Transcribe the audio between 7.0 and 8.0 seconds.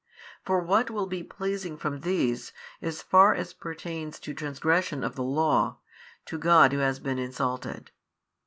insulted?